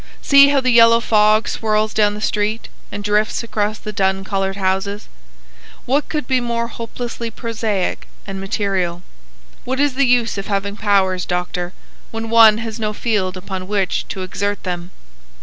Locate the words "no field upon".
12.79-13.67